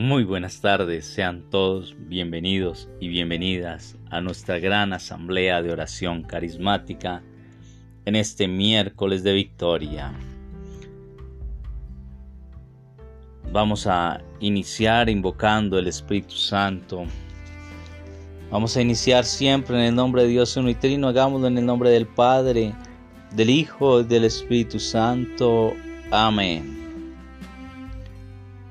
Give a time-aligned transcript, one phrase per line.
[0.00, 7.24] Muy buenas tardes, sean todos bienvenidos y bienvenidas a nuestra gran asamblea de oración carismática
[8.04, 10.12] en este miércoles de victoria.
[13.50, 17.04] Vamos a iniciar invocando el Espíritu Santo.
[18.52, 22.06] Vamos a iniciar siempre en el nombre de Dios uno hagámoslo en el nombre del
[22.06, 22.72] Padre,
[23.32, 25.74] del Hijo y del Espíritu Santo.
[26.12, 26.87] Amén.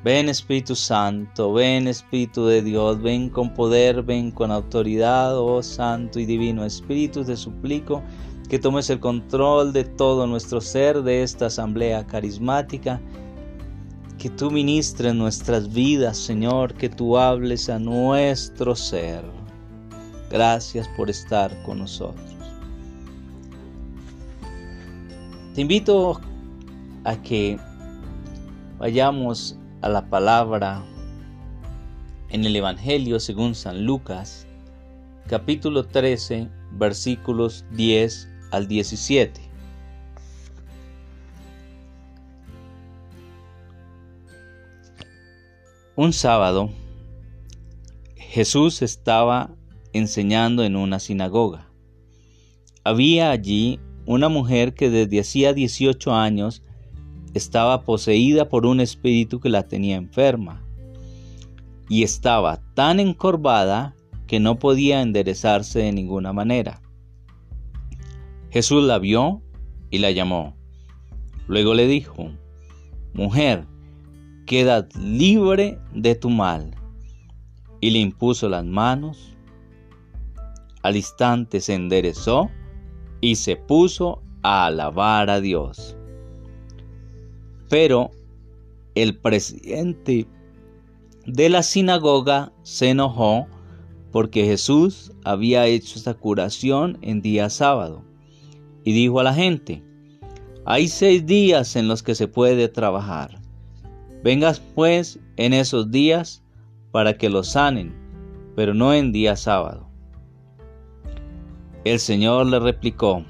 [0.03, 6.19] Ven Espíritu Santo, ven Espíritu de Dios, ven con poder, ven con autoridad, oh Santo
[6.19, 8.03] y Divino Espíritu, te suplico
[8.47, 13.01] que tomes el control de todo nuestro ser, de esta asamblea carismática,
[14.17, 19.23] que tú ministres nuestras vidas, Señor, que tú hables a nuestro ser.
[20.29, 22.35] Gracias por estar con nosotros.
[25.53, 26.21] Te invito
[27.03, 27.57] a que
[28.77, 30.83] vayamos a la palabra
[32.29, 34.47] en el Evangelio según San Lucas,
[35.27, 39.41] capítulo 13, versículos 10 al 17.
[45.95, 46.69] Un sábado,
[48.15, 49.51] Jesús estaba
[49.93, 51.69] enseñando en una sinagoga.
[52.83, 56.61] Había allí una mujer que desde hacía 18 años
[57.37, 60.61] estaba poseída por un espíritu que la tenía enferma
[61.89, 63.95] y estaba tan encorvada
[64.27, 66.81] que no podía enderezarse de ninguna manera.
[68.49, 69.41] Jesús la vio
[69.89, 70.55] y la llamó.
[71.47, 72.31] Luego le dijo,
[73.13, 73.65] Mujer,
[74.45, 76.75] queda libre de tu mal.
[77.79, 79.35] Y le impuso las manos.
[80.83, 82.49] Al instante se enderezó
[83.21, 85.95] y se puso a alabar a Dios.
[87.69, 88.11] Pero
[88.95, 90.27] el presidente
[91.25, 93.47] de la sinagoga se enojó
[94.11, 98.03] porque Jesús había hecho esta curación en día sábado
[98.83, 99.83] y dijo a la gente,
[100.65, 103.39] hay seis días en los que se puede trabajar.
[104.23, 106.43] Vengas pues en esos días
[106.91, 107.93] para que los sanen,
[108.55, 109.87] pero no en día sábado.
[111.83, 113.23] El Señor le replicó,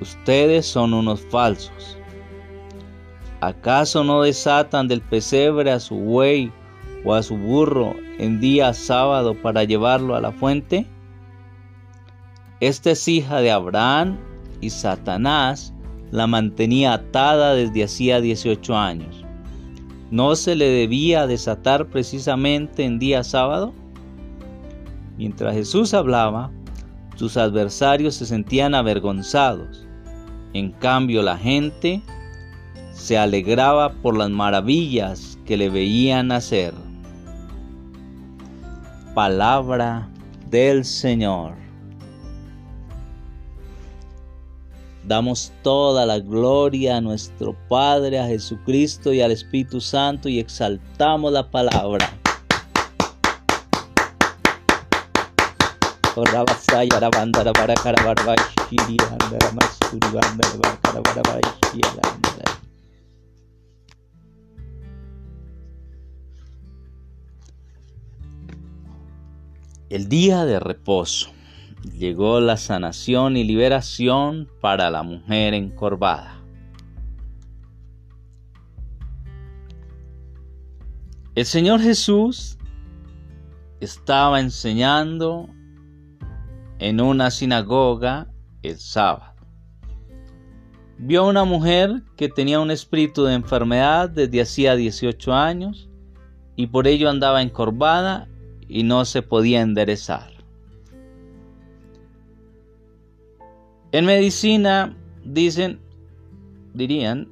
[0.00, 1.98] ustedes son unos falsos
[3.42, 6.52] ¿Acaso no desatan del pesebre a su buey
[7.04, 10.86] o a su burro en día sábado para llevarlo a la fuente?
[12.60, 14.16] Esta es hija de Abraham
[14.60, 15.74] y Satanás
[16.12, 19.24] la mantenía atada desde hacía 18 años.
[20.12, 23.74] ¿No se le debía desatar precisamente en día sábado?
[25.18, 26.52] Mientras Jesús hablaba,
[27.16, 29.84] sus adversarios se sentían avergonzados.
[30.52, 32.04] En cambio, la gente
[32.92, 36.74] se alegraba por las maravillas que le veían hacer.
[39.14, 40.08] Palabra
[40.50, 41.54] del Señor.
[45.04, 51.32] Damos toda la gloria a nuestro Padre, a Jesucristo y al Espíritu Santo y exaltamos
[51.32, 52.08] la palabra.
[69.92, 71.28] El día de reposo.
[71.82, 76.40] Llegó la sanación y liberación para la mujer encorvada.
[81.34, 82.56] El Señor Jesús
[83.80, 85.50] estaba enseñando
[86.78, 88.28] en una sinagoga
[88.62, 89.44] el sábado.
[90.96, 95.90] Vio a una mujer que tenía un espíritu de enfermedad desde hacía 18 años
[96.56, 98.30] y por ello andaba encorvada
[98.72, 100.32] y no se podía enderezar.
[103.92, 105.78] En medicina dicen,
[106.72, 107.28] dirían,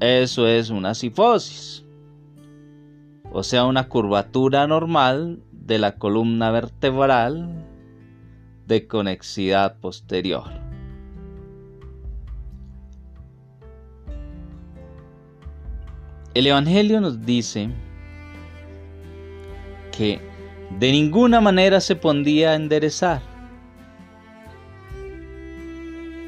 [0.00, 1.84] eso es una sifosis,
[3.30, 7.66] o sea, una curvatura normal de la columna vertebral
[8.66, 10.48] de conexidad posterior.
[16.32, 17.68] El Evangelio nos dice
[19.92, 20.37] que
[20.70, 23.22] de ninguna manera se podía enderezar.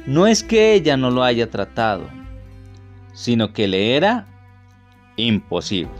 [0.05, 2.09] No es que ella no lo haya tratado,
[3.13, 4.27] sino que le era
[5.15, 5.91] imposible.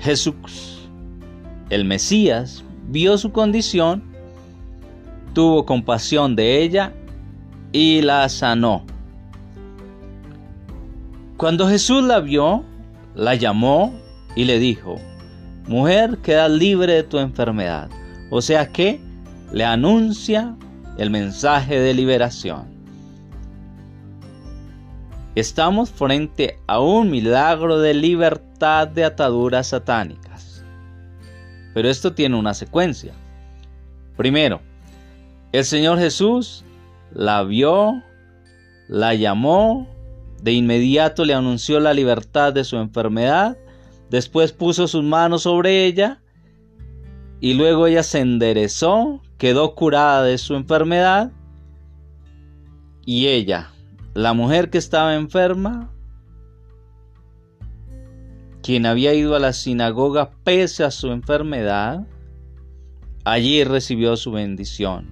[0.00, 0.88] Jesús,
[1.70, 4.02] el Mesías, vio su condición,
[5.32, 6.92] tuvo compasión de ella
[7.70, 8.84] y la sanó.
[11.36, 12.64] Cuando Jesús la vio,
[13.14, 14.01] la llamó
[14.34, 14.96] y le dijo,
[15.66, 17.90] mujer, queda libre de tu enfermedad.
[18.30, 19.00] O sea que
[19.52, 20.56] le anuncia
[20.98, 22.72] el mensaje de liberación.
[25.34, 30.64] Estamos frente a un milagro de libertad de ataduras satánicas.
[31.74, 33.14] Pero esto tiene una secuencia.
[34.16, 34.60] Primero,
[35.52, 36.64] el Señor Jesús
[37.12, 38.02] la vio,
[38.88, 39.86] la llamó,
[40.42, 43.56] de inmediato le anunció la libertad de su enfermedad,
[44.12, 46.20] después puso sus manos sobre ella
[47.40, 51.32] y luego ella se enderezó, quedó curada de su enfermedad
[53.06, 53.72] y ella,
[54.12, 55.90] la mujer que estaba enferma,
[58.62, 62.06] quien había ido a la sinagoga pese a su enfermedad,
[63.24, 65.10] allí recibió su bendición.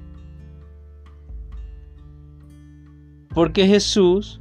[3.33, 4.40] Porque Jesús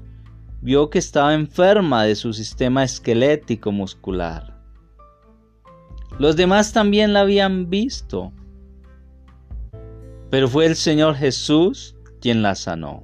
[0.61, 4.57] vio que estaba enferma de su sistema esquelético muscular.
[6.17, 8.33] Los demás también la habían visto,
[10.29, 13.03] pero fue el Señor Jesús quien la sanó.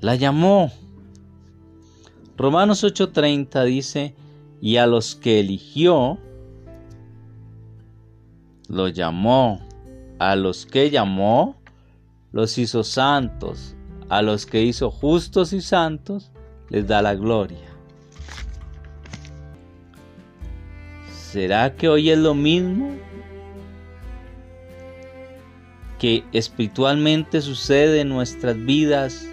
[0.00, 0.72] La llamó.
[2.38, 4.14] Romanos 8:30 dice,
[4.62, 6.18] y a los que eligió,
[8.68, 9.60] lo llamó.
[10.18, 11.59] A los que llamó,
[12.32, 13.76] los hizo santos.
[14.08, 16.32] A los que hizo justos y santos,
[16.68, 17.70] les da la gloria.
[21.12, 22.90] ¿Será que hoy es lo mismo
[26.00, 29.28] que espiritualmente sucede en nuestras vidas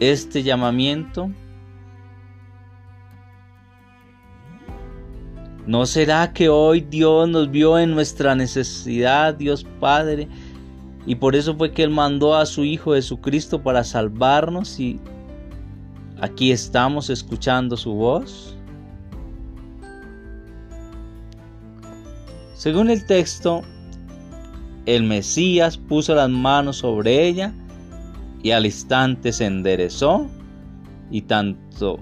[0.00, 1.30] este llamamiento?
[5.66, 10.28] ¿No será que hoy Dios nos vio en nuestra necesidad, Dios Padre,
[11.06, 14.98] y por eso fue que Él mandó a su Hijo Jesucristo para salvarnos y
[16.20, 18.56] aquí estamos escuchando su voz?
[22.54, 23.62] Según el texto,
[24.86, 27.52] el Mesías puso las manos sobre ella
[28.42, 30.26] y al instante se enderezó
[31.10, 32.00] y tanto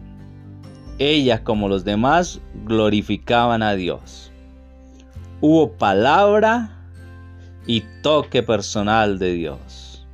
[0.98, 4.30] ella como los demás glorificaban a Dios.
[5.40, 6.81] Hubo palabra
[7.66, 10.06] y toque personal de Dios,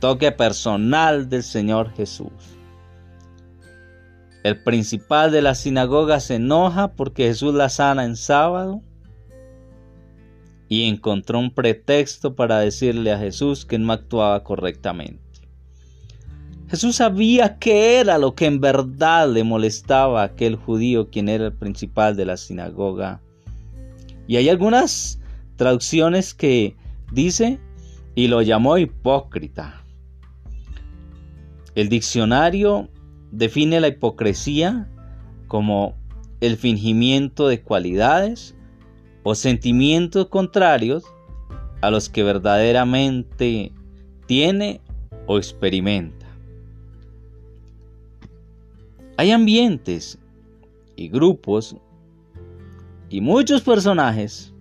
[0.00, 2.32] toque personal del Señor Jesús.
[4.42, 8.82] El principal de la sinagoga se enoja porque Jesús la sana en sábado
[10.68, 15.26] y encontró un pretexto para decirle a Jesús que no actuaba correctamente.
[16.68, 21.46] Jesús sabía qué era lo que en verdad le molestaba a aquel judío quien era
[21.46, 23.20] el principal de la sinagoga.
[24.26, 25.20] Y hay algunas
[25.54, 26.76] traducciones que
[27.12, 27.60] dice
[28.14, 29.82] y lo llamó hipócrita.
[31.74, 32.88] El diccionario
[33.30, 34.88] define la hipocresía
[35.46, 35.94] como
[36.40, 38.54] el fingimiento de cualidades
[39.22, 41.04] o sentimientos contrarios
[41.82, 43.72] a los que verdaderamente
[44.26, 44.80] tiene
[45.26, 46.26] o experimenta.
[49.18, 50.18] Hay ambientes
[50.94, 51.76] y grupos
[53.08, 54.52] y muchos personajes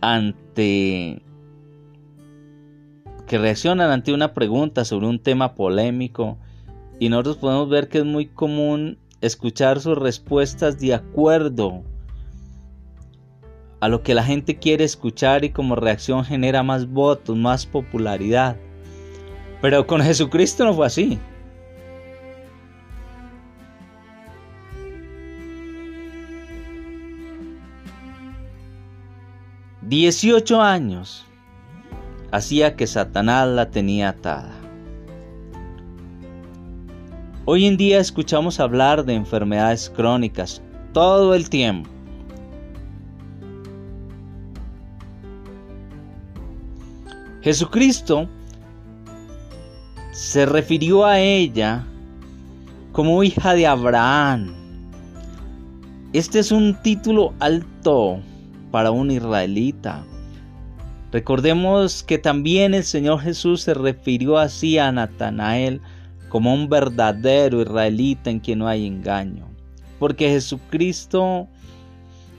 [0.00, 1.20] ante que
[3.30, 6.38] reaccionan ante una pregunta sobre un tema polémico
[6.98, 11.82] y nosotros podemos ver que es muy común escuchar sus respuestas de acuerdo
[13.80, 18.56] a lo que la gente quiere escuchar y como reacción genera más votos, más popularidad.
[19.60, 21.18] Pero con Jesucristo no fue así.
[29.88, 31.24] Dieciocho años
[32.32, 34.50] hacía que Satanás la tenía atada.
[37.44, 40.60] Hoy en día escuchamos hablar de enfermedades crónicas
[40.92, 41.88] todo el tiempo.
[47.42, 48.28] Jesucristo
[50.10, 51.86] se refirió a ella
[52.90, 54.52] como hija de Abraham.
[56.12, 58.20] Este es un título alto
[58.76, 60.04] para un israelita.
[61.10, 65.80] Recordemos que también el Señor Jesús se refirió así a Natanael
[66.28, 69.48] como un verdadero israelita en quien no hay engaño.
[69.98, 71.48] Porque Jesucristo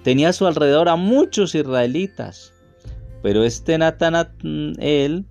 [0.04, 2.54] tenía a su alrededor a muchos israelitas.
[3.24, 5.26] Pero este Natanael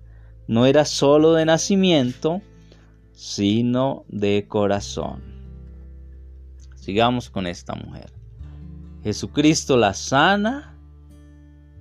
[0.49, 2.41] no era solo de nacimiento,
[3.13, 5.23] sino de corazón.
[6.75, 8.11] Sigamos con esta mujer.
[9.05, 10.73] Jesucristo la sana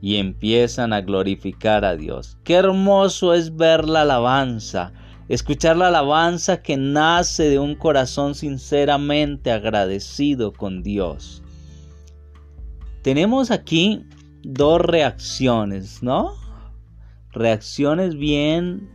[0.01, 2.39] y empiezan a glorificar a Dios.
[2.45, 4.93] Qué hermoso es ver la alabanza,
[5.29, 11.43] escuchar la alabanza que nace de un corazón sinceramente agradecido con Dios.
[13.03, 14.05] Tenemos aquí
[14.43, 16.33] dos reacciones, ¿no?
[17.33, 18.89] Reacciones bien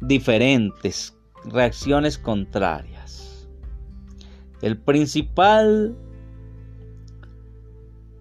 [0.00, 3.48] diferentes, reacciones contrarias.
[4.62, 5.96] El principal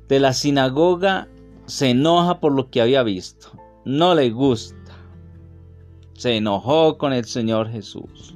[0.08, 1.28] de la sinagoga
[1.66, 3.52] se enoja por lo que había visto,
[3.86, 4.76] no le gusta,
[6.14, 8.36] se enojó con el Señor Jesús.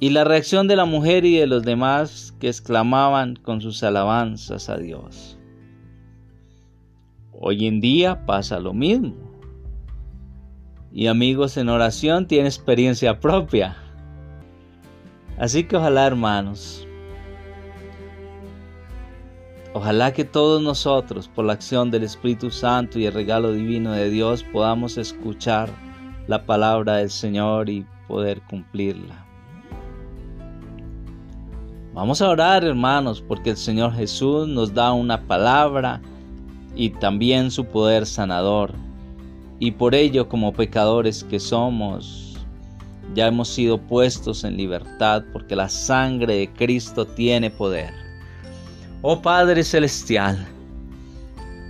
[0.00, 4.68] Y la reacción de la mujer y de los demás que exclamaban con sus alabanzas
[4.68, 5.38] a Dios.
[7.32, 9.14] Hoy en día pasa lo mismo.
[10.92, 13.76] Y amigos en oración tiene experiencia propia.
[15.38, 16.86] Así que ojalá hermanos,
[19.76, 24.08] Ojalá que todos nosotros, por la acción del Espíritu Santo y el regalo divino de
[24.08, 25.68] Dios, podamos escuchar
[26.28, 29.26] la palabra del Señor y poder cumplirla.
[31.92, 36.00] Vamos a orar, hermanos, porque el Señor Jesús nos da una palabra
[36.76, 38.74] y también su poder sanador.
[39.58, 42.36] Y por ello, como pecadores que somos,
[43.16, 48.03] ya hemos sido puestos en libertad porque la sangre de Cristo tiene poder.
[49.06, 50.46] Oh Padre Celestial,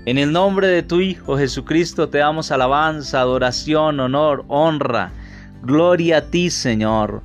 [0.07, 5.11] en el nombre de tu Hijo Jesucristo te damos alabanza, adoración, honor, honra,
[5.61, 7.23] gloria a ti Señor,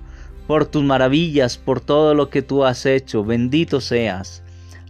[0.47, 3.23] por tus maravillas, por todo lo que tú has hecho.
[3.23, 4.41] Bendito seas,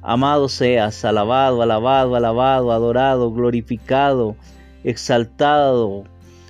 [0.01, 4.37] amado seas, alabado, alabado, alabado, adorado, glorificado,
[4.85, 6.05] exaltado.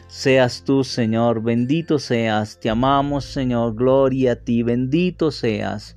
[0.09, 5.95] Seas tú, Señor, bendito seas, te amamos, Señor, gloria a ti, bendito seas.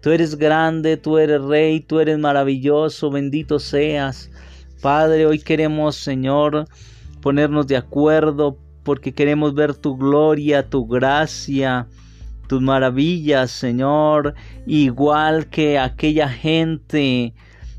[0.00, 4.30] Tú eres grande, tú eres rey, tú eres maravilloso, bendito seas.
[4.80, 6.66] Padre, hoy queremos, Señor,
[7.20, 11.86] ponernos de acuerdo porque queremos ver tu gloria, tu gracia,
[12.48, 14.34] tus maravillas, Señor,
[14.66, 17.34] igual que aquella gente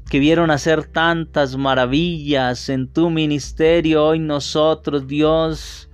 [0.10, 5.90] que vieron hacer tantas maravillas en tu ministerio, hoy nosotros, Dios,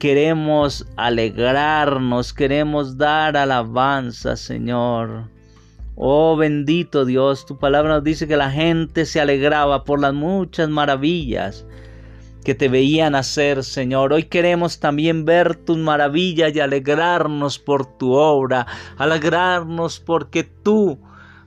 [0.00, 5.33] queremos alegrarnos, queremos dar alabanza, Señor.
[5.96, 10.68] Oh bendito Dios, tu palabra nos dice que la gente se alegraba por las muchas
[10.68, 11.64] maravillas
[12.44, 14.12] que te veían hacer, Señor.
[14.12, 18.66] Hoy queremos también ver tus maravillas y alegrarnos por tu obra,
[18.98, 20.98] alegrarnos porque tú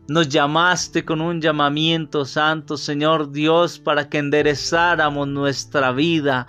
[0.07, 6.47] nos llamaste con un llamamiento santo, Señor Dios, para que enderezáramos nuestra vida.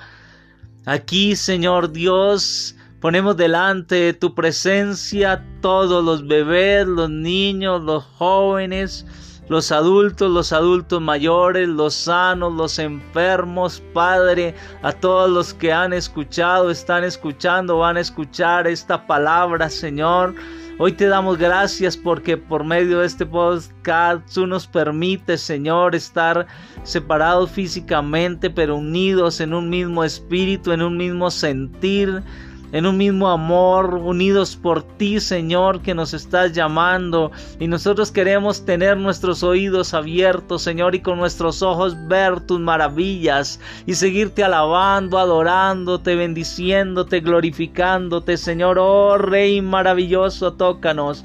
[0.87, 9.07] Aquí, Señor Dios, Ponemos delante de tu presencia todos los bebés, los niños, los jóvenes,
[9.49, 15.93] los adultos, los adultos mayores, los sanos, los enfermos, Padre, a todos los que han
[15.93, 20.35] escuchado, están escuchando, van a escuchar esta palabra, Señor.
[20.81, 26.49] Hoy te damos gracias porque por medio de este podcast tú nos permites, Señor, estar
[26.83, 32.25] separados físicamente, pero unidos en un mismo espíritu, en un mismo sentir
[32.73, 37.31] en un mismo amor, unidos por ti, Señor, que nos estás llamando.
[37.59, 43.61] Y nosotros queremos tener nuestros oídos abiertos, Señor, y con nuestros ojos ver tus maravillas
[43.87, 48.79] y seguirte alabando, adorándote, bendiciéndote, glorificándote, Señor.
[48.79, 51.25] Oh Rey maravilloso, tócanos.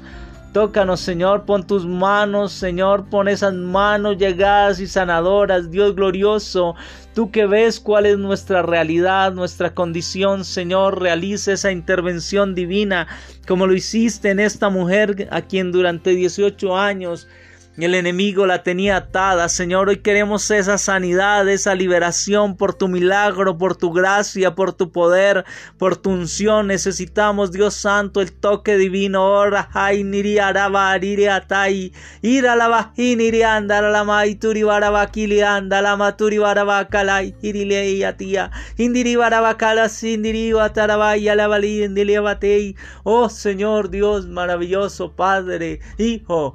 [0.54, 6.76] Tócanos, Señor, pon tus manos, Señor, pon esas manos llegadas y sanadoras, Dios glorioso.
[7.14, 13.06] Tú que ves cuál es nuestra realidad, nuestra condición, Señor, realiza esa intervención divina
[13.46, 17.28] como lo hiciste en esta mujer a quien durante 18 años
[17.76, 19.48] el enemigo la tenía atada.
[19.48, 24.92] Señor, hoy queremos esa sanidad, esa liberación por tu milagro, por tu gracia, por tu
[24.92, 25.44] poder,
[25.76, 26.68] por tu unción.
[26.68, 29.24] Necesitamos, Dios Santo, el toque divino.
[29.24, 31.92] Ora, hay niri araba ariri atai.
[32.22, 37.34] Ira la bajiniri anda la maituri barabakili anda la maturi barabakalai.
[37.42, 38.50] Irile atia.
[38.78, 42.76] Indiri barabakala sindiri atarabaya la bali indili batei.
[43.02, 46.54] Oh Señor Dios maravilloso, Padre, Hijo.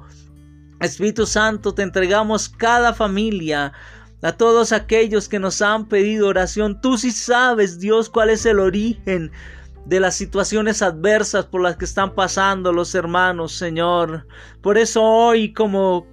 [0.80, 3.72] Espíritu Santo, te entregamos cada familia,
[4.22, 6.80] a todos aquellos que nos han pedido oración.
[6.80, 9.30] Tú sí sabes, Dios, cuál es el origen
[9.86, 14.26] de las situaciones adversas por las que están pasando los hermanos, Señor.
[14.60, 16.06] Por eso hoy como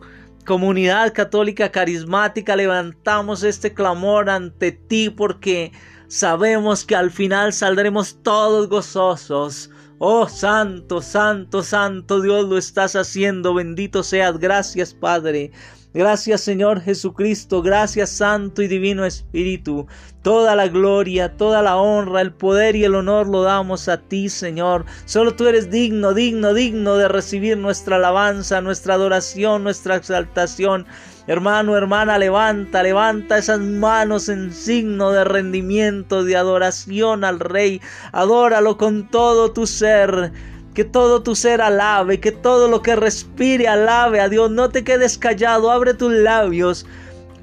[0.46, 5.74] comunidad católica carismática levantamos este clamor ante ti porque
[6.08, 13.56] sabemos que al final saldremos todos gozosos Oh Santo, Santo, Santo Dios lo estás haciendo.
[13.56, 14.38] Bendito seas.
[14.38, 15.52] Gracias Padre.
[15.92, 19.88] Gracias Señor Jesucristo, gracias Santo y Divino Espíritu.
[20.22, 24.30] Toda la gloria, toda la honra, el poder y el honor lo damos a ti
[24.30, 24.86] Señor.
[25.06, 30.86] Solo tú eres digno, digno, digno de recibir nuestra alabanza, nuestra adoración, nuestra exaltación.
[31.28, 37.82] Hermano, hermana, levanta, levanta esas manos en signo de rendimiento, de adoración al Rey.
[38.14, 40.32] Adóralo con todo tu ser.
[40.74, 44.52] Que todo tu ser alabe, que todo lo que respire alabe a Dios.
[44.52, 46.86] No te quedes callado, abre tus labios.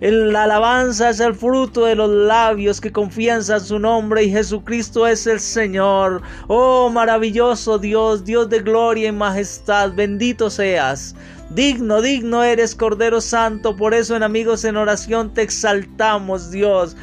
[0.01, 5.07] La alabanza es el fruto de los labios que confianza en su nombre y Jesucristo
[5.07, 6.21] es el Señor.
[6.49, 11.15] Oh maravilloso Dios, Dios de gloria y majestad, bendito seas.
[11.51, 16.97] Digno, digno eres Cordero Santo, por eso en amigos en oración te exaltamos Dios.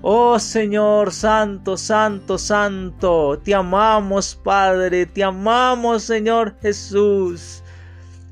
[0.00, 7.62] Oh Señor Santo, Santo, Santo, te amamos Padre, te amamos Señor Jesús.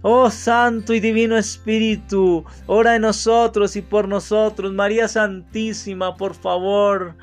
[0.03, 4.73] Oh Santo y Divino Espíritu, ora en nosotros y por nosotros.
[4.73, 7.17] María Santísima, por favor.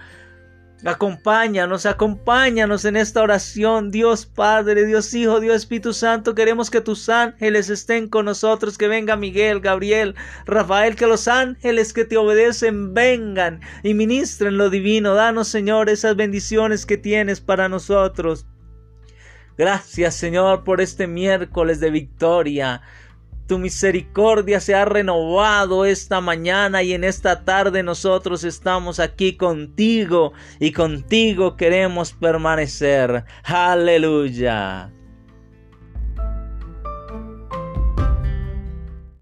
[0.85, 6.35] Acompáñanos, acompáñanos en esta oración, Dios Padre, Dios Hijo, Dios Espíritu Santo.
[6.35, 10.13] Queremos que tus ángeles estén con nosotros, que venga Miguel, Gabriel,
[10.45, 15.15] Rafael, que los ángeles que te obedecen vengan y ministren lo divino.
[15.15, 18.45] Danos, Señor, esas bendiciones que tienes para nosotros.
[19.57, 22.81] Gracias, Señor, por este miércoles de victoria.
[23.47, 30.33] Tu misericordia se ha renovado esta mañana y en esta tarde nosotros estamos aquí contigo
[30.59, 33.23] y contigo queremos permanecer.
[33.43, 34.91] Aleluya.